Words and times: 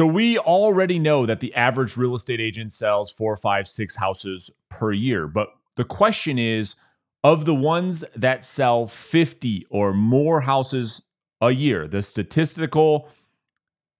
So 0.00 0.06
we 0.06 0.38
already 0.38 0.98
know 0.98 1.26
that 1.26 1.40
the 1.40 1.54
average 1.54 1.94
real 1.94 2.14
estate 2.14 2.40
agent 2.40 2.72
sells 2.72 3.10
four, 3.10 3.36
five, 3.36 3.68
six 3.68 3.96
houses 3.96 4.50
per 4.70 4.92
year. 4.92 5.26
But 5.26 5.50
the 5.76 5.84
question 5.84 6.38
is 6.38 6.74
of 7.22 7.44
the 7.44 7.54
ones 7.54 8.02
that 8.16 8.42
sell 8.42 8.86
50 8.86 9.66
or 9.68 9.92
more 9.92 10.40
houses 10.40 11.02
a 11.42 11.50
year, 11.50 11.86
the 11.86 12.00
statistical 12.00 13.10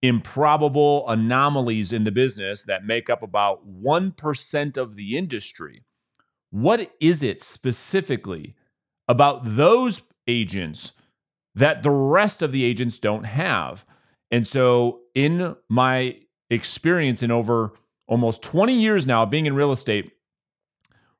improbable 0.01 1.07
anomalies 1.07 1.93
in 1.93 2.05
the 2.05 2.11
business 2.11 2.65
that 2.65 2.87
make 2.87 3.11
up 3.11 3.23
about 3.23 3.71
1% 3.71 4.77
of 4.79 4.97
the 4.97 5.19
industry. 5.19 5.85
What 6.49 6.95
is 6.99 7.23
it 7.23 7.43
specifically 7.43 8.55
about 9.07 9.55
those 9.55 10.01
agents 10.27 10.93
that 11.55 11.83
the 11.83 11.91
rest 11.91 12.41
of 12.41 12.53
the 12.53 12.65
agents 12.65 12.97
don't 12.97 13.25
have? 13.25 13.85
And 14.31 14.47
so, 14.47 15.00
in 15.15 15.57
my 15.69 16.17
experience 16.49 17.23
in 17.23 17.31
over 17.31 17.73
almost 18.07 18.43
20 18.43 18.73
years 18.73 19.07
now 19.07 19.25
being 19.25 19.47
in 19.47 19.55
real 19.55 19.73
estate, 19.73 20.13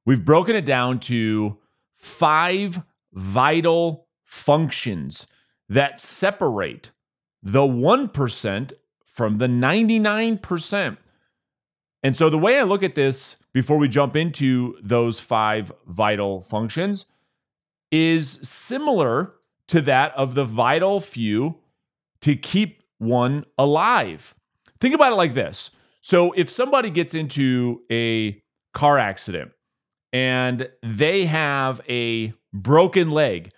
we've 0.05 0.25
broken 0.25 0.57
it 0.57 0.65
down 0.65 0.99
to 0.99 1.59
five 1.93 2.83
vital 3.13 4.07
functions 4.25 5.27
that 5.69 5.99
separate 5.99 6.91
the 7.43 7.61
1% 7.61 8.73
from 9.05 9.39
the 9.39 9.47
99%. 9.47 10.97
And 12.03 12.17
so 12.17 12.31
the 12.31 12.39
way 12.39 12.59
I 12.59 12.63
look 12.63 12.83
at 12.83 12.95
this 12.95 13.37
before 13.53 13.77
we 13.77 13.89
jump 13.89 14.17
into 14.17 14.77
those 14.83 15.19
five 15.19 15.73
vital 15.87 16.41
functions 16.41 17.07
is 17.91 18.39
similar 18.43 19.35
to 19.69 19.81
that 19.83 20.15
of 20.15 20.35
the 20.35 20.45
vital 20.45 21.01
few 21.01 21.57
to 22.21 22.37
keep 22.37 22.80
one 23.01 23.45
alive. 23.59 24.35
Think 24.81 24.95
about 24.95 25.13
it 25.13 25.17
like 25.17 25.35
this. 25.35 25.71
So 26.01 26.33
if 26.33 26.49
somebody 26.49 26.91
gets 26.91 27.15
into 27.15 27.83
a 27.91 28.43
car 28.73 28.99
accident 28.99 29.53
and 30.13 30.71
they 30.83 31.25
have 31.27 31.81
a 31.89 32.35
broken 32.53 33.11
leg, 33.11 33.53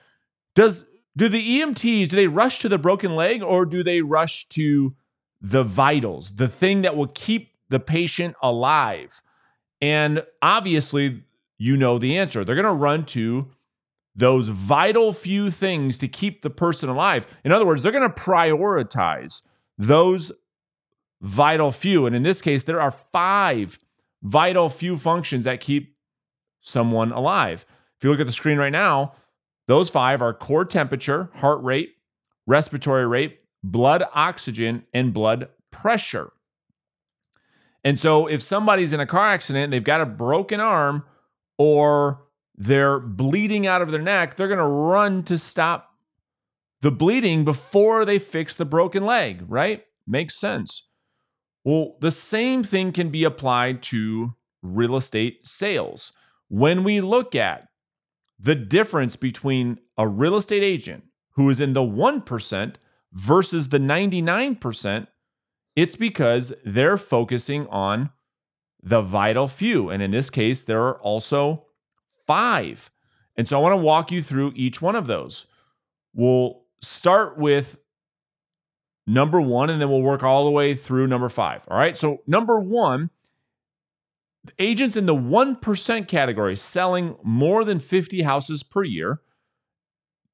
does 0.55 0.87
do 1.17 1.29
the 1.29 1.61
EMTs 1.61 2.09
do 2.09 2.17
they 2.17 2.27
rush 2.27 2.61
to 2.61 2.69
the 2.69 2.79
broken 2.79 3.15
leg 3.15 3.43
or 3.43 3.67
do 3.67 3.83
they 3.83 4.01
rush 4.01 4.49
to 4.51 4.95
the 5.41 5.65
vitals, 5.65 6.37
the 6.37 6.49
thing 6.49 6.83
that 6.83 6.97
will 6.97 7.09
keep 7.09 7.53
the 7.69 7.81
patient 7.81 8.35
alive? 8.43 9.23
And 9.81 10.23
obviously, 10.41 11.25
you 11.59 11.77
know 11.77 11.99
the 11.99 12.17
answer. 12.17 12.45
They're 12.45 12.55
going 12.55 12.65
to 12.65 12.73
run 12.73 13.05
to 13.07 13.51
those 14.15 14.49
vital 14.49 15.13
few 15.13 15.51
things 15.51 15.99
to 15.99 16.09
keep 16.09 16.43
the 16.43 16.51
person 16.51 16.89
alive. 16.89 17.27
In 17.45 17.53
other 17.53 17.67
words, 17.67 17.83
they're 17.83 17.93
going 17.93 18.09
to 18.09 18.21
prioritize 18.21 19.43
those 19.79 20.33
vital 21.21 21.73
few. 21.73 22.05
And 22.07 22.15
in 22.15 22.23
this 22.23 22.43
case, 22.43 22.65
there 22.65 22.81
are 22.81 22.91
five 22.91 23.79
vital 24.23 24.69
few 24.69 24.99
functions 24.99 25.45
that 25.45 25.61
keep 25.61 25.97
someone 26.61 27.13
alive. 27.13 27.65
If 27.99 28.05
you 28.05 28.11
look 28.11 28.21
at 28.21 28.27
the 28.27 28.33
screen 28.33 28.59
right 28.59 28.73
now, 28.73 29.15
those 29.69 29.89
five 29.89 30.21
are 30.21 30.35
core 30.35 30.65
temperature, 30.65 31.31
heart 31.37 31.63
rate, 31.63 31.95
respiratory 32.47 33.07
rate, 33.07 33.39
blood 33.63 34.05
oxygen, 34.15 34.85
and 34.93 35.15
blood 35.15 35.49
pressure. 35.71 36.33
And 37.85 37.99
so 37.99 38.27
if 38.27 38.43
somebody's 38.43 38.93
in 38.93 39.01
a 39.01 39.07
car 39.07 39.29
accident, 39.29 39.71
they've 39.71 39.83
got 39.83 40.01
a 40.01 40.07
broken 40.07 40.61
arm 40.61 41.05
or 41.59 42.25
they're 42.57 43.01
bleeding 43.01 43.67
out 43.67 43.83
of 43.83 43.91
their 43.91 44.03
neck, 44.03 44.37
they're 44.37 44.49
going 44.49 44.59
to 44.59 44.65
run 44.65 45.23
to 45.25 45.39
stop 45.39 45.91
the 46.81 46.91
bleeding 46.91 47.45
before 47.45 48.05
they 48.05 48.19
fix 48.19 48.57
the 48.57 48.65
broken 48.65 49.05
leg, 49.05 49.45
right? 49.49 49.85
Makes 50.07 50.37
sense. 50.37 50.89
Well, 51.65 51.97
the 52.01 52.11
same 52.11 52.65
thing 52.65 52.93
can 52.93 53.11
be 53.11 53.25
applied 53.25 53.83
to 53.85 54.35
real 54.63 54.97
estate 54.97 55.47
sales. 55.47 56.13
When 56.49 56.83
we 56.85 57.01
look 57.01 57.35
at 57.35 57.69
the 58.39 58.57
difference 58.57 59.15
between 59.17 59.79
a 59.97 60.09
real 60.09 60.37
estate 60.37 60.65
agent 60.65 61.05
who 61.35 61.49
is 61.49 61.61
in 61.61 61.73
the 61.73 61.81
1% 61.81 62.75
versus 63.13 63.69
the 63.69 63.79
99%, 63.79 65.07
it's 65.77 65.97
because 65.97 66.53
they're 66.65 66.99
focusing 66.99 67.67
on 67.69 68.11
the 68.83 69.01
vital 69.01 69.47
few. 69.47 69.89
And 69.89 70.03
in 70.03 70.11
this 70.11 70.29
case, 70.29 70.65
there 70.65 70.83
are 70.83 71.01
also 71.01 71.67
five. 72.27 72.91
And 73.37 73.49
so 73.49 73.59
I 73.59 73.63
want 73.63 73.73
to 73.73 73.85
walk 73.85 74.13
you 74.13 74.23
through 74.23 74.53
each 74.55 74.83
one 74.83 74.97
of 74.97 75.07
those. 75.07 75.47
We'll 76.15 76.63
start 76.81 77.39
with 77.39 77.79
number 79.07 79.41
one, 79.41 79.71
and 79.71 79.81
then 79.81 79.89
we'll 79.89 80.03
work 80.03 80.23
all 80.23 80.45
the 80.45 80.51
way 80.51 80.75
through 80.75 81.07
number 81.07 81.29
five. 81.29 81.63
All 81.69 81.77
right. 81.77 81.97
So, 81.97 82.23
number 82.27 82.61
one 82.61 83.11
agents 84.59 84.97
in 84.97 85.07
the 85.07 85.15
1% 85.15 86.09
category 86.09 86.57
selling 86.57 87.17
more 87.23 87.65
than 87.65 87.79
50 87.79 88.23
houses 88.23 88.63
per 88.63 88.83
year 88.83 89.21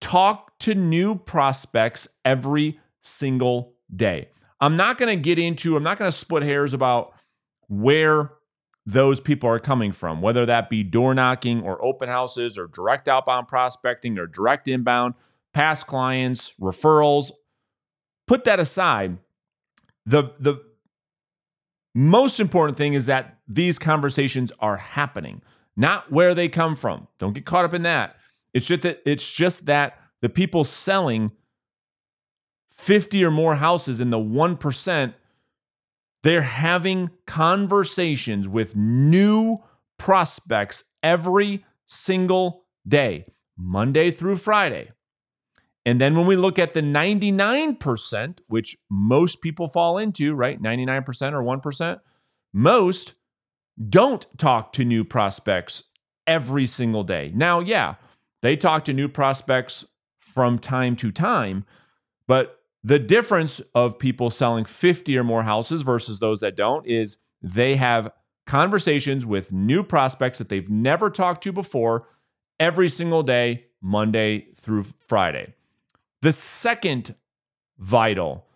talk 0.01 0.59
to 0.61 0.75
new 0.75 1.17
prospects 1.17 2.09
every 2.25 2.81
single 3.03 3.75
day. 3.95 4.29
I'm 4.61 4.77
not 4.77 4.99
going 4.99 5.15
to 5.15 5.23
get 5.23 5.39
into, 5.39 5.77
I'm 5.77 5.83
not 5.83 5.99
going 5.99 6.11
to 6.11 6.17
split 6.17 6.43
hairs 6.43 6.73
about 6.73 7.13
where 7.69 8.33
those 8.89 9.21
people 9.21 9.51
are 9.51 9.59
coming 9.59 9.93
from, 9.93 10.23
whether 10.23 10.47
that 10.47 10.71
be 10.71 10.83
door 10.83 11.15
knocking 11.15 11.63
or 11.63 11.85
open 11.85 12.09
houses 12.09 12.57
or 12.57 12.67
direct 12.67 13.07
outbound 13.07 13.47
prospecting 13.47 14.19
or 14.19 14.27
direct 14.27 14.67
inbound, 14.67 15.13
past 15.53 15.87
clients, 15.87 16.55
referrals. 16.59 17.31
Put 18.27 18.45
that 18.45 18.59
aside. 18.59 19.19
The, 20.07 20.33
the 20.41 20.65
most 21.95 22.41
important 22.41 22.79
thing 22.79 22.95
is 22.95 23.05
that 23.05 23.39
these 23.47 23.79
conversations 23.79 24.53
are 24.59 24.79
happening, 24.79 25.43
not 25.77 26.11
where 26.11 26.35
they 26.35 26.49
come 26.49 26.75
from. 26.75 27.09
Don't 27.19 27.35
get 27.35 27.45
caught 27.45 27.67
up 27.67 27.75
in 27.75 27.83
that. 27.83 28.17
It's 28.55 28.67
just 28.67 28.83
that 28.85 29.03
it's 29.05 29.31
just 29.31 29.67
that 29.67 30.01
the 30.23 30.31
people 30.31 30.65
selling 30.65 31.33
50 32.71 33.23
or 33.23 33.31
more 33.31 33.57
houses 33.57 34.01
in 34.01 34.09
the 34.09 34.17
1%, 34.17 35.15
they're 36.23 36.43
having 36.43 37.11
conversations 37.27 38.49
with 38.49 38.75
new 38.77 39.59
prospects 39.99 40.85
every 41.03 41.65
single 41.87 42.65
day, 42.87 43.27
Monday 43.57 44.11
through 44.11 44.37
Friday. 44.37 44.91
And 45.87 46.01
then 46.01 46.17
when 46.17 46.27
we 46.27 46.37
look 46.37 46.59
at 46.59 46.75
the 46.75 46.83
99%, 46.83 48.41
which 48.47 48.77
most 48.91 49.41
people 49.41 49.69
fall 49.69 49.97
into, 49.97 50.35
right? 50.35 50.61
99% 50.61 51.33
or 51.33 51.43
1%, 51.43 52.01
most 52.53 53.15
don't 53.89 54.27
talk 54.37 54.73
to 54.75 54.85
new 54.85 55.05
prospects 55.05 55.85
every 56.27 56.67
single 56.67 57.05
day. 57.05 57.33
Now, 57.35 57.61
yeah, 57.61 57.95
they 58.43 58.57
talk 58.57 58.85
to 58.85 58.93
new 58.93 59.09
prospects 59.09 59.85
from 60.19 60.59
time 60.59 60.95
to 60.97 61.11
time, 61.11 61.65
but 62.27 62.58
the 62.83 62.99
difference 62.99 63.61
of 63.75 63.99
people 63.99 64.31
selling 64.31 64.65
50 64.65 65.17
or 65.19 65.25
more 65.25 65.43
houses 65.43 65.83
versus 65.83 66.19
those 66.21 66.41
that 66.41 66.57
don't 66.57 66.87
is 66.87 67.19
they 67.43 67.77
have 67.77 68.11
conversations 68.47 69.27
with 69.27 69.53
new 69.53 69.83
prospects 69.83 70.39
that 70.39 70.49
they've 70.49 70.71
never 70.71 71.11
talked 71.11 71.43
to 71.45 71.53
before 71.53 72.07
every 72.59 72.89
single 72.89 73.23
day, 73.23 73.67
Monday 73.81 74.49
through 74.57 74.87
Friday. 75.07 75.55
The 76.23 76.33
second 76.33 77.15
vital 77.79 78.47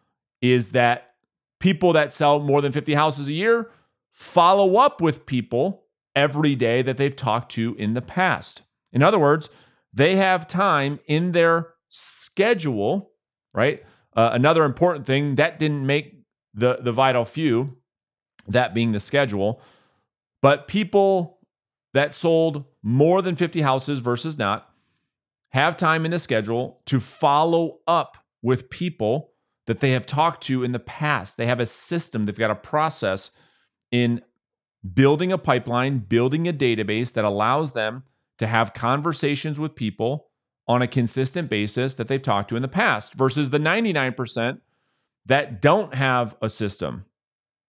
is 0.41 0.71
that 0.71 1.13
people 1.61 1.93
that 1.93 2.13
sell 2.13 2.41
more 2.41 2.61
than 2.61 2.73
50 2.73 2.95
houses 2.95 3.29
a 3.29 3.33
year 3.33 3.71
follow 4.11 4.77
up 4.77 5.01
with 5.01 5.27
people 5.27 5.85
every 6.15 6.55
day 6.55 6.83
that 6.83 6.97
they've 6.97 7.15
talked 7.15 7.53
to 7.53 7.75
in 7.77 7.95
the 7.95 8.03
past. 8.03 8.63
In 8.93 9.03
other 9.03 9.19
words, 9.19 9.49
they 9.93 10.17
have 10.17 10.49
time 10.49 11.01
in 11.07 11.33
their 11.33 11.69
schedule, 11.89 13.13
right? 13.55 13.83
Uh, 14.15 14.31
another 14.33 14.65
important 14.65 15.07
thing 15.07 15.37
that 15.37 15.59
didn't 15.59 15.87
make 15.87 16.23
the 16.55 16.79
the 16.81 16.93
vital 16.93 17.25
few, 17.25 17.79
that 18.47 18.75
being 18.75 18.93
the 18.93 19.01
schedule, 19.01 19.61
but 20.41 20.69
people 20.69 21.39
that 21.95 22.15
sold 22.15 22.65
more 22.83 23.23
than 23.23 23.37
50 23.37 23.61
houses 23.61 24.01
versus 24.01 24.39
not 24.39 24.69
have 25.51 25.77
time 25.77 26.05
in 26.05 26.11
the 26.11 26.19
schedule 26.19 26.81
to 26.87 26.99
follow 26.99 27.81
up 27.87 28.17
with 28.43 28.71
people 28.71 29.33
that 29.67 29.81
they 29.81 29.93
have 29.93 30.07
talked 30.07 30.43
to 30.45 30.65
in 30.65 30.73
the 30.73 30.79
past. 30.79 31.37
They 31.37 31.47
have 31.47 31.61
a 31.61 31.67
system, 31.67 32.27
they've 32.27 32.35
got 32.35 32.51
a 32.51 32.57
process 32.57 33.31
in 33.91 34.23
building 34.95 35.31
a 35.31 35.39
pipeline, 35.39 35.99
building 35.99 36.49
a 36.49 36.53
database 36.53 37.13
that 37.13 37.25
allows 37.25 37.73
them 37.73 38.05
to 38.39 38.47
have 38.47 38.75
conversations 38.75 39.61
with 39.61 39.77
people 39.77 40.32
on 40.73 40.81
a 40.81 40.89
consistent 40.89 41.51
basis 41.51 41.95
that 41.95 42.09
they've 42.09 42.23
talked 42.23 42.49
to 42.49 42.57
in 42.57 42.63
the 42.63 42.69
past 42.69 43.13
versus 43.13 43.51
the 43.51 43.59
99% 43.59 44.61
that 45.27 45.61
don't 45.61 45.95
have 45.95 46.35
a 46.41 46.49
system. 46.49 47.05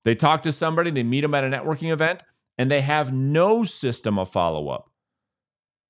They 0.05 0.15
talk 0.15 0.41
to 0.43 0.53
somebody, 0.53 0.89
they 0.89 1.03
meet 1.03 1.21
them 1.21 1.33
at 1.33 1.43
a 1.43 1.47
networking 1.47 1.91
event, 1.91 2.23
and 2.57 2.71
they 2.71 2.79
have 2.79 3.11
no 3.11 3.65
system 3.65 4.17
of 4.17 4.31
follow 4.31 4.69
up. 4.69 4.89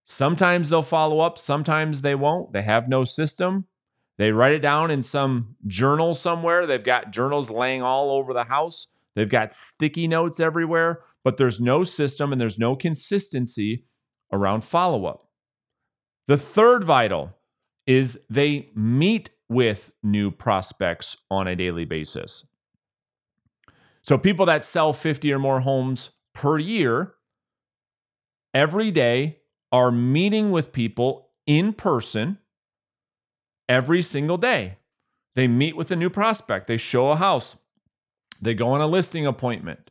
Sometimes 0.04 0.70
they'll 0.70 0.82
follow 0.82 1.20
up, 1.20 1.38
sometimes 1.38 2.02
they 2.02 2.16
won't. 2.16 2.52
They 2.52 2.64
have 2.64 2.90
no 2.90 3.04
system. 3.04 3.68
They 4.18 4.32
write 4.32 4.56
it 4.56 4.62
down 4.62 4.90
in 4.90 5.04
some 5.04 5.56
journal 5.68 6.16
somewhere. 6.16 6.66
They've 6.66 6.84
got 6.84 7.12
journals 7.12 7.52
laying 7.52 7.84
all 7.84 8.10
over 8.10 8.34
the 8.34 8.46
house. 8.46 8.88
They've 9.16 9.30
got 9.30 9.54
sticky 9.54 10.08
notes 10.08 10.40
everywhere, 10.40 11.02
but 11.24 11.38
there's 11.38 11.62
no 11.62 11.84
system 11.84 12.32
and 12.32 12.42
there's 12.42 12.58
no 12.58 12.76
consistency 12.76 13.86
around 14.32 14.66
follow 14.66 15.06
up. 15.06 15.23
The 16.28 16.38
third 16.38 16.84
vital 16.84 17.36
is 17.86 18.20
they 18.30 18.70
meet 18.76 19.30
with 19.50 19.92
new 20.02 20.32
prospects 20.32 21.18
on 21.30 21.48
a 21.48 21.56
daily 21.56 21.86
basis. 21.86 22.46
So, 24.02 24.18
people 24.18 24.46
that 24.48 24.64
sell 24.64 24.94
50 24.94 25.32
or 25.32 25.40
more 25.40 25.62
homes 25.62 26.12
per 26.34 26.58
year 26.58 27.14
every 28.54 28.92
day 28.92 29.40
are 29.72 29.92
meeting 29.92 30.52
with 30.52 30.72
people 30.72 31.30
in 31.46 31.74
person 31.74 32.38
every 33.68 34.02
single 34.02 34.38
day. 34.38 34.78
They 35.36 35.48
meet 35.48 35.76
with 35.76 35.90
a 35.92 35.96
new 35.96 36.10
prospect, 36.10 36.68
they 36.68 36.78
show 36.78 37.10
a 37.10 37.16
house, 37.16 37.58
they 38.42 38.54
go 38.54 38.70
on 38.70 38.82
a 38.82 38.88
listing 38.88 39.26
appointment, 39.26 39.90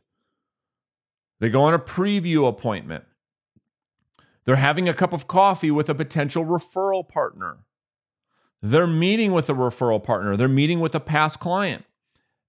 they 1.39 1.49
go 1.49 1.63
on 1.63 1.73
a 1.73 1.79
preview 1.79 2.47
appointment. 2.47 3.03
They're 4.45 4.57
having 4.57 4.89
a 4.89 4.93
cup 4.93 5.13
of 5.13 5.27
coffee 5.27 5.71
with 5.71 5.89
a 5.89 5.95
potential 5.95 6.45
referral 6.45 7.07
partner. 7.07 7.65
They're 8.61 8.87
meeting 8.87 9.31
with 9.31 9.49
a 9.49 9.53
referral 9.53 10.03
partner. 10.03 10.37
They're 10.37 10.47
meeting 10.47 10.79
with 10.79 10.95
a 10.95 10.99
past 10.99 11.39
client. 11.39 11.85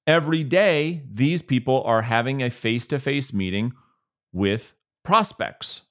Every 0.07 0.45
day, 0.45 1.03
these 1.11 1.43
people 1.43 1.83
are 1.85 2.03
having 2.03 2.43
a 2.43 2.51
face 2.51 2.87
to 2.89 2.99
face 2.99 3.33
meeting 3.33 3.73
with 4.33 4.75
prospects. 5.03 5.83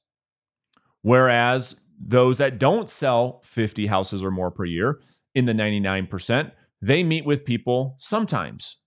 Whereas 1.02 1.78
those 2.00 2.38
that 2.38 2.60
don't 2.60 2.90
sell 2.90 3.42
50 3.44 3.88
houses 3.88 4.24
or 4.24 4.32
more 4.32 4.52
per 4.52 4.66
year, 4.66 5.00
in 5.36 5.46
the 5.46 5.54
99%, 5.54 6.52
they 6.82 7.04
meet 7.04 7.26
with 7.26 7.46
people 7.46 7.96
sometimes. 7.98 8.78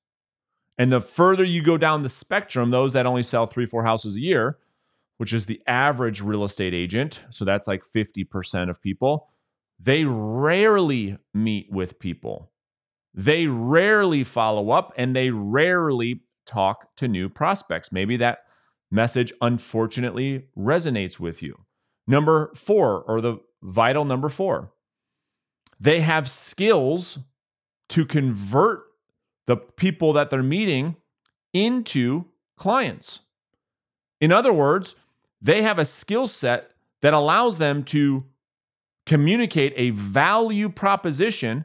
And 0.79 0.93
the 0.93 1.01
further 1.01 1.45
you 1.45 1.63
go 1.63 1.79
down 1.79 2.03
the 2.03 2.09
spectrum, 2.09 2.71
those 2.71 2.93
that 2.93 3.07
only 3.07 3.23
sell 3.23 3.47
three, 3.47 3.67
four 3.67 3.85
houses 3.85 4.17
a 4.17 4.21
year, 4.21 4.59
which 5.17 5.33
is 5.33 5.47
the 5.47 5.63
average 5.67 6.21
real 6.21 6.45
estate 6.45 6.75
agent, 6.75 7.25
so 7.31 7.45
that's 7.45 7.67
like 7.67 7.83
50% 7.85 8.71
of 8.71 8.83
people, 8.83 9.29
they 9.79 10.05
rarely 10.05 11.19
meet 11.35 11.71
with 11.71 11.99
people. 11.99 12.53
They 13.15 13.47
rarely 13.47 14.25
follow 14.25 14.71
up 14.71 14.93
and 14.97 15.17
they 15.17 15.31
rarely 15.31 16.23
talk 16.47 16.95
to 16.97 17.09
new 17.09 17.29
prospects. 17.29 17.91
Maybe 17.91 18.17
that 18.19 18.41
message 18.91 19.33
unfortunately 19.41 20.49
resonates 20.57 21.19
with 21.19 21.43
you. 21.43 21.57
Number 22.07 22.53
four, 22.55 23.03
or 23.03 23.21
the 23.21 23.39
vital 23.63 24.05
number 24.05 24.29
four, 24.29 24.73
they 25.81 26.01
have 26.01 26.31
skills 26.31 27.19
to 27.89 28.05
convert 28.05 28.85
the 29.47 29.57
people 29.57 30.13
that 30.13 30.31
they're 30.31 30.43
meeting 30.43 30.97
into 31.53 32.27
clients. 32.57 33.21
In 34.21 34.33
other 34.33 34.53
words, 34.53 34.95
they 35.41 35.63
have 35.63 35.79
a 35.79 35.85
skill 35.85 36.27
set 36.27 36.71
that 37.03 37.15
allows 37.15 37.59
them 37.59 37.83
to 37.85 38.25
communicate 39.05 39.73
a 39.77 39.91
value 39.91 40.69
proposition 40.69 41.65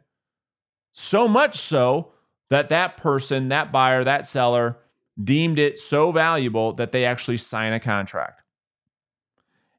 so 0.91 1.27
much 1.27 1.57
so 1.57 2.11
that 2.49 2.69
that 2.69 2.97
person, 2.97 3.47
that 3.47 3.71
buyer, 3.71 4.03
that 4.03 4.27
seller 4.27 4.77
deemed 5.21 5.57
it 5.57 5.79
so 5.79 6.11
valuable 6.11 6.73
that 6.73 6.91
they 6.91 7.05
actually 7.05 7.37
sign 7.37 7.73
a 7.73 7.79
contract. 7.79 8.43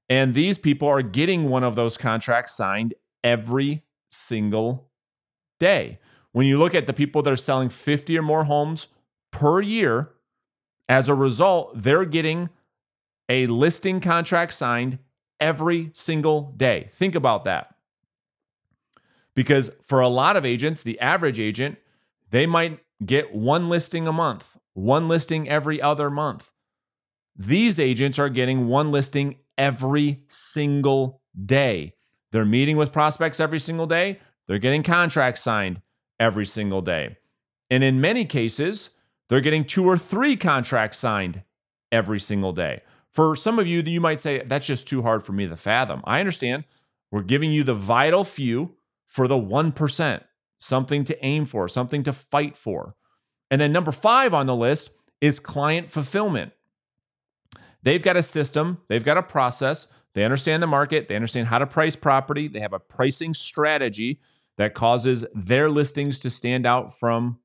And 0.08 0.34
these 0.34 0.58
people 0.58 0.88
are 0.88 1.02
getting 1.02 1.48
one 1.48 1.64
of 1.64 1.74
those 1.74 1.96
contracts 1.96 2.54
signed 2.54 2.94
every 3.22 3.84
single 4.08 4.90
day. 5.58 5.98
When 6.32 6.46
you 6.46 6.58
look 6.58 6.74
at 6.74 6.86
the 6.86 6.92
people 6.92 7.22
that 7.22 7.32
are 7.32 7.36
selling 7.36 7.68
50 7.68 8.18
or 8.18 8.22
more 8.22 8.44
homes 8.44 8.88
per 9.30 9.60
year, 9.60 10.10
as 10.88 11.08
a 11.08 11.14
result, 11.14 11.72
they're 11.74 12.04
getting 12.04 12.50
a 13.32 13.46
listing 13.46 13.98
contract 13.98 14.52
signed 14.52 14.98
every 15.40 15.90
single 15.94 16.52
day. 16.58 16.90
Think 16.92 17.14
about 17.14 17.46
that. 17.46 17.74
Because 19.34 19.70
for 19.82 20.00
a 20.00 20.08
lot 20.08 20.36
of 20.36 20.44
agents, 20.44 20.82
the 20.82 21.00
average 21.00 21.40
agent, 21.40 21.78
they 22.28 22.44
might 22.44 22.80
get 23.04 23.34
one 23.34 23.70
listing 23.70 24.06
a 24.06 24.12
month, 24.12 24.58
one 24.74 25.08
listing 25.08 25.48
every 25.48 25.80
other 25.80 26.10
month. 26.10 26.50
These 27.34 27.78
agents 27.78 28.18
are 28.18 28.28
getting 28.28 28.68
one 28.68 28.92
listing 28.92 29.36
every 29.56 30.24
single 30.28 31.22
day. 31.34 31.94
They're 32.32 32.44
meeting 32.44 32.76
with 32.76 32.92
prospects 32.92 33.40
every 33.40 33.60
single 33.60 33.86
day. 33.86 34.20
They're 34.46 34.58
getting 34.58 34.82
contracts 34.82 35.40
signed 35.40 35.80
every 36.20 36.44
single 36.44 36.82
day. 36.82 37.16
And 37.70 37.82
in 37.82 37.98
many 37.98 38.26
cases, 38.26 38.90
they're 39.30 39.40
getting 39.40 39.64
two 39.64 39.86
or 39.86 39.96
three 39.96 40.36
contracts 40.36 40.98
signed 40.98 41.44
every 41.90 42.20
single 42.20 42.52
day. 42.52 42.82
For 43.12 43.36
some 43.36 43.58
of 43.58 43.66
you, 43.66 43.82
you 43.82 44.00
might 44.00 44.20
say, 44.20 44.42
that's 44.44 44.66
just 44.66 44.88
too 44.88 45.02
hard 45.02 45.24
for 45.24 45.32
me 45.32 45.46
to 45.46 45.56
fathom. 45.56 46.00
I 46.04 46.20
understand. 46.20 46.64
We're 47.10 47.22
giving 47.22 47.52
you 47.52 47.62
the 47.62 47.74
vital 47.74 48.24
few 48.24 48.76
for 49.06 49.28
the 49.28 49.36
1%, 49.36 50.22
something 50.58 51.04
to 51.04 51.24
aim 51.24 51.44
for, 51.44 51.68
something 51.68 52.02
to 52.04 52.12
fight 52.12 52.56
for. 52.56 52.94
And 53.50 53.60
then 53.60 53.70
number 53.70 53.92
five 53.92 54.32
on 54.32 54.46
the 54.46 54.56
list 54.56 54.90
is 55.20 55.38
client 55.38 55.90
fulfillment. 55.90 56.52
They've 57.82 58.02
got 58.02 58.16
a 58.16 58.22
system, 58.22 58.78
they've 58.88 59.04
got 59.04 59.18
a 59.18 59.22
process, 59.22 59.88
they 60.14 60.24
understand 60.24 60.62
the 60.62 60.68
market, 60.68 61.08
they 61.08 61.16
understand 61.16 61.48
how 61.48 61.58
to 61.58 61.66
price 61.66 61.96
property, 61.96 62.48
they 62.48 62.60
have 62.60 62.72
a 62.72 62.78
pricing 62.78 63.34
strategy 63.34 64.20
that 64.56 64.74
causes 64.74 65.26
their 65.34 65.68
listings 65.68 66.18
to 66.20 66.30
stand 66.30 66.66
out 66.66 66.96
from 66.98 67.40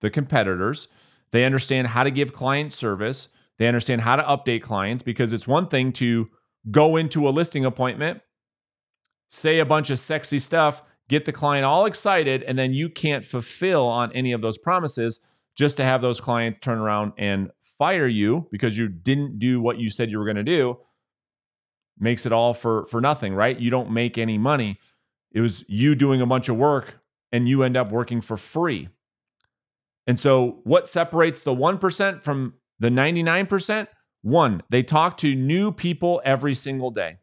the 0.00 0.10
competitors. 0.10 0.88
They 1.32 1.44
understand 1.44 1.88
how 1.88 2.04
to 2.04 2.10
give 2.10 2.32
client 2.32 2.72
service, 2.72 3.28
they 3.58 3.68
understand 3.68 4.02
how 4.02 4.16
to 4.16 4.22
update 4.22 4.62
clients 4.62 5.02
because 5.02 5.32
it's 5.32 5.46
one 5.46 5.68
thing 5.68 5.92
to 5.94 6.28
go 6.70 6.96
into 6.96 7.28
a 7.28 7.30
listing 7.30 7.64
appointment, 7.64 8.20
say 9.28 9.58
a 9.58 9.66
bunch 9.66 9.90
of 9.90 9.98
sexy 9.98 10.38
stuff, 10.38 10.82
get 11.08 11.24
the 11.24 11.32
client 11.32 11.64
all 11.64 11.86
excited, 11.86 12.42
and 12.42 12.58
then 12.58 12.72
you 12.72 12.88
can't 12.88 13.24
fulfill 13.24 13.86
on 13.86 14.12
any 14.12 14.32
of 14.32 14.40
those 14.40 14.58
promises 14.58 15.20
just 15.56 15.76
to 15.76 15.84
have 15.84 16.02
those 16.02 16.20
clients 16.20 16.58
turn 16.58 16.78
around 16.78 17.12
and 17.16 17.50
fire 17.78 18.06
you 18.06 18.48
because 18.50 18.78
you 18.78 18.88
didn't 18.88 19.38
do 19.38 19.60
what 19.60 19.78
you 19.78 19.90
said 19.90 20.10
you 20.10 20.18
were 20.18 20.24
going 20.24 20.36
to 20.36 20.42
do 20.42 20.78
makes 21.98 22.26
it 22.26 22.32
all 22.32 22.54
for 22.54 22.86
for 22.86 23.00
nothing, 23.00 23.34
right? 23.34 23.58
You 23.58 23.70
don't 23.70 23.90
make 23.90 24.18
any 24.18 24.38
money. 24.38 24.80
It 25.32 25.40
was 25.40 25.64
you 25.68 25.94
doing 25.94 26.20
a 26.20 26.26
bunch 26.26 26.48
of 26.48 26.56
work 26.56 26.98
and 27.32 27.48
you 27.48 27.62
end 27.62 27.76
up 27.76 27.90
working 27.90 28.20
for 28.20 28.36
free. 28.36 28.88
And 30.06 30.20
so 30.20 30.60
what 30.64 30.86
separates 30.86 31.40
the 31.40 31.54
1% 31.54 32.22
from 32.22 32.54
the 32.78 32.90
99%? 32.90 33.88
One, 34.22 34.62
they 34.70 34.82
talk 34.82 35.16
to 35.18 35.34
new 35.34 35.70
people 35.70 36.22
every 36.24 36.54
single 36.54 36.90
day. 36.90 37.18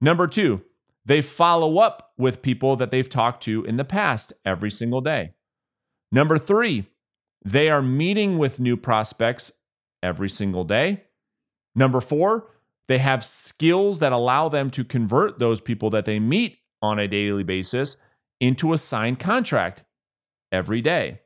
Number 0.00 0.26
2, 0.26 0.62
they 1.04 1.20
follow 1.22 1.78
up 1.78 2.12
with 2.16 2.42
people 2.42 2.76
that 2.76 2.90
they've 2.90 3.08
talked 3.08 3.42
to 3.44 3.64
in 3.64 3.76
the 3.76 3.84
past 3.84 4.32
every 4.44 4.70
single 4.70 5.00
day. 5.00 5.32
Number 6.10 6.38
3, 6.38 6.86
they 7.44 7.68
are 7.68 7.82
meeting 7.82 8.38
with 8.38 8.60
new 8.60 8.76
prospects 8.76 9.52
every 10.02 10.28
single 10.28 10.64
day. 10.64 11.04
Number 11.74 12.00
4, 12.00 12.46
they 12.88 12.98
have 12.98 13.24
skills 13.24 13.98
that 13.98 14.12
allow 14.12 14.48
them 14.48 14.70
to 14.70 14.84
convert 14.84 15.38
those 15.38 15.60
people 15.60 15.90
that 15.90 16.04
they 16.04 16.18
meet 16.18 16.58
on 16.80 16.98
a 16.98 17.08
daily 17.08 17.42
basis 17.42 17.98
into 18.40 18.72
a 18.72 18.78
signed 18.78 19.18
contract 19.18 19.82
every 20.50 20.80
day. 20.80 21.20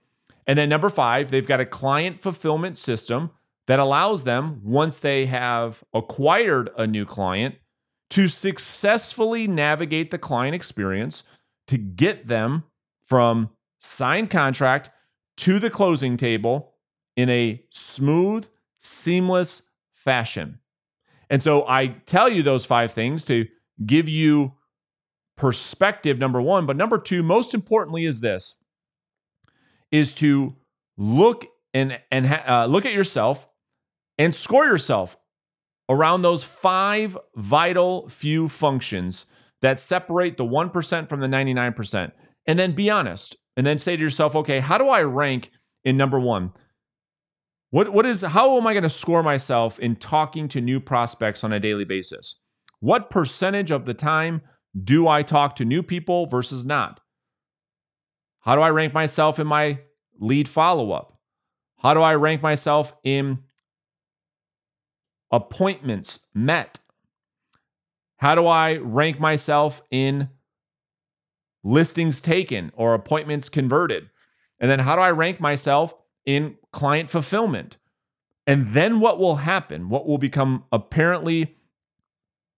And 0.46 0.58
then 0.58 0.68
number 0.68 0.90
five, 0.90 1.30
they've 1.30 1.46
got 1.46 1.60
a 1.60 1.66
client 1.66 2.20
fulfillment 2.20 2.76
system 2.76 3.30
that 3.66 3.78
allows 3.78 4.24
them, 4.24 4.60
once 4.64 4.98
they 4.98 5.26
have 5.26 5.84
acquired 5.94 6.70
a 6.76 6.86
new 6.86 7.04
client, 7.04 7.56
to 8.10 8.28
successfully 8.28 9.46
navigate 9.46 10.10
the 10.10 10.18
client 10.18 10.54
experience 10.54 11.22
to 11.68 11.78
get 11.78 12.26
them 12.26 12.64
from 13.04 13.50
signed 13.78 14.30
contract 14.30 14.90
to 15.36 15.58
the 15.58 15.70
closing 15.70 16.16
table 16.16 16.74
in 17.16 17.30
a 17.30 17.64
smooth, 17.70 18.48
seamless 18.78 19.62
fashion. 19.92 20.58
And 21.30 21.42
so 21.42 21.66
I 21.66 21.86
tell 22.04 22.28
you 22.28 22.42
those 22.42 22.64
five 22.64 22.92
things 22.92 23.24
to 23.26 23.46
give 23.86 24.08
you 24.08 24.54
perspective, 25.36 26.18
number 26.18 26.42
one. 26.42 26.66
But 26.66 26.76
number 26.76 26.98
two, 26.98 27.22
most 27.22 27.54
importantly, 27.54 28.04
is 28.04 28.20
this 28.20 28.58
is 29.92 30.12
to 30.14 30.56
look 30.96 31.46
and, 31.72 32.00
and 32.10 32.26
uh, 32.26 32.66
look 32.66 32.84
at 32.84 32.92
yourself 32.92 33.46
and 34.18 34.34
score 34.34 34.66
yourself 34.66 35.16
around 35.88 36.22
those 36.22 36.42
five 36.42 37.16
vital 37.36 38.08
few 38.08 38.48
functions 38.48 39.26
that 39.60 39.78
separate 39.78 40.36
the 40.36 40.44
1% 40.44 41.08
from 41.08 41.20
the 41.20 41.26
99%. 41.26 42.12
And 42.46 42.58
then 42.58 42.72
be 42.72 42.90
honest 42.90 43.36
and 43.56 43.66
then 43.66 43.78
say 43.78 43.96
to 43.96 44.02
yourself, 44.02 44.34
okay, 44.34 44.60
how 44.60 44.78
do 44.78 44.88
I 44.88 45.02
rank 45.02 45.50
in 45.84 45.96
number 45.96 46.18
one? 46.18 46.52
What 47.70 47.90
what 47.90 48.04
is 48.04 48.20
how 48.20 48.58
am 48.58 48.66
I 48.66 48.74
going 48.74 48.82
to 48.82 48.90
score 48.90 49.22
myself 49.22 49.78
in 49.78 49.96
talking 49.96 50.46
to 50.48 50.60
new 50.60 50.78
prospects 50.78 51.42
on 51.42 51.54
a 51.54 51.60
daily 51.60 51.86
basis? 51.86 52.38
What 52.80 53.08
percentage 53.08 53.70
of 53.70 53.86
the 53.86 53.94
time 53.94 54.42
do 54.78 55.08
I 55.08 55.22
talk 55.22 55.56
to 55.56 55.64
new 55.64 55.82
people 55.82 56.26
versus 56.26 56.66
not? 56.66 57.00
How 58.42 58.54
do 58.56 58.60
I 58.60 58.70
rank 58.70 58.92
myself 58.92 59.38
in 59.38 59.46
my 59.46 59.78
lead 60.18 60.48
follow 60.48 60.92
up? 60.92 61.18
How 61.78 61.94
do 61.94 62.00
I 62.00 62.14
rank 62.14 62.42
myself 62.42 62.92
in 63.02 63.38
appointments 65.30 66.20
met? 66.34 66.78
How 68.18 68.34
do 68.34 68.46
I 68.46 68.76
rank 68.76 69.18
myself 69.18 69.82
in 69.90 70.28
listings 71.64 72.20
taken 72.20 72.70
or 72.74 72.94
appointments 72.94 73.48
converted? 73.48 74.10
And 74.60 74.70
then 74.70 74.80
how 74.80 74.94
do 74.94 75.02
I 75.02 75.10
rank 75.10 75.40
myself 75.40 75.94
in 76.24 76.56
client 76.72 77.10
fulfillment? 77.10 77.78
And 78.46 78.74
then 78.74 79.00
what 79.00 79.18
will 79.18 79.36
happen? 79.36 79.88
What 79.88 80.06
will 80.06 80.18
become 80.18 80.64
apparently, 80.72 81.56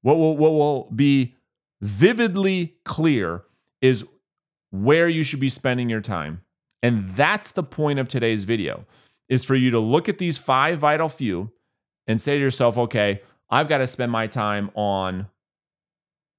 what 0.03 0.17
will, 0.17 0.37
what 0.37 0.53
will 0.53 0.91
be 0.91 1.35
vividly 1.81 2.77
clear 2.85 3.45
is 3.81 4.05
where 4.75 5.09
you 5.09 5.23
should 5.23 5.39
be 5.39 5.49
spending 5.49 5.89
your 5.89 6.01
time. 6.01 6.43
And 6.83 7.11
that's 7.11 7.53
the 7.53 7.63
point 7.63 8.01
of 8.01 8.09
today's 8.09 8.43
video 8.45 8.83
is 9.29 9.45
for 9.45 9.55
you 9.55 9.71
to 9.71 9.79
look 9.79 10.09
at 10.09 10.19
these 10.19 10.37
five 10.37 10.81
vital 10.81 11.09
few 11.09 11.53
and 12.07 12.21
say 12.21 12.35
to 12.35 12.41
yourself, 12.41 12.77
okay, 12.77 13.21
I've 13.49 13.69
got 13.69 13.79
to 13.79 13.87
spend 13.87 14.11
my 14.11 14.27
time 14.27 14.71
on 14.75 15.29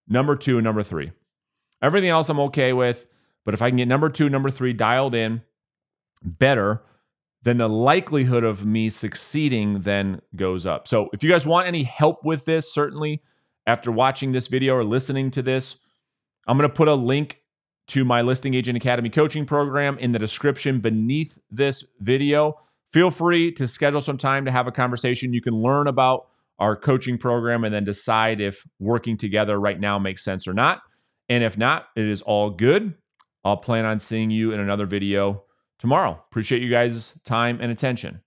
number 0.08 0.36
two 0.36 0.62
number 0.62 0.84
three. 0.84 1.12
Everything 1.82 2.10
else 2.10 2.27
I'm 2.27 2.39
okay 2.42 2.74
with, 2.74 3.06
but 3.46 3.54
if 3.54 3.62
I 3.62 3.70
can 3.70 3.77
get 3.77 3.88
number 3.88 4.10
two, 4.10 4.30
number 4.30 4.51
three 4.51 4.74
dialed 4.74 5.15
in 5.15 5.42
better, 6.22 6.84
then 7.42 7.58
the 7.58 7.70
likelihood 7.70 8.44
of 8.44 8.65
me 8.65 8.89
succeeding 8.89 9.82
then 9.82 10.22
goes 10.36 10.65
up. 10.65 10.88
So 10.88 11.10
if 11.13 11.24
you 11.24 11.30
guys 11.30 11.46
want 11.46 11.68
any 11.68 11.84
help 11.84 12.25
with 12.25 12.46
this, 12.46 12.72
certainly 12.72 13.24
after 13.65 13.92
watching 13.92 14.34
this 14.34 14.48
video 14.48 14.75
or 14.75 14.84
listening 14.84 15.32
to 15.32 15.42
this, 15.42 15.77
I'm 16.48 16.58
going 16.58 16.70
to 16.70 16.75
put 16.75 16.88
a 16.88 16.96
link 16.96 17.42
to 17.88 18.04
my 18.06 18.22
Listing 18.22 18.54
Agent 18.54 18.77
Academy 18.77 19.10
coaching 19.10 19.46
program 19.46 19.98
in 20.00 20.12
the 20.12 20.20
description 20.20 20.80
beneath 20.80 21.38
this 21.50 21.84
video. 22.00 22.56
Feel 22.92 23.12
free 23.12 23.51
to 23.54 23.68
schedule 23.68 24.01
some 24.01 24.18
time 24.18 24.46
to 24.46 24.51
have 24.51 24.68
a 24.68 24.72
conversation. 24.72 25.34
You 25.34 25.42
can 25.42 25.54
learn 25.54 25.88
about 25.88 26.27
our 26.60 26.75
coaching 26.75 27.18
program 27.18 27.63
and 27.63 27.74
then 27.74 27.84
decide 27.84 28.39
if 28.39 28.63
working 28.80 29.18
together 29.18 29.60
right 29.60 29.80
now 29.80 30.00
makes 30.00 30.24
sense 30.24 30.48
or 30.48 30.54
not. 30.54 30.82
And 31.27 31.44
if 31.44 31.58
not, 31.58 31.88
it 31.96 32.06
is 32.06 32.22
all 32.22 32.50
good. 32.50 32.96
I'll 33.44 33.58
plan 33.58 33.86
on 33.86 34.00
seeing 34.00 34.32
you 34.32 34.51
in 34.51 34.60
another 34.60 34.86
video 34.86 35.44
tomorrow. 35.80 36.24
Appreciate 36.30 36.62
you 36.62 36.70
guys' 36.70 37.20
time 37.25 37.60
and 37.62 37.72
attention. 37.72 38.22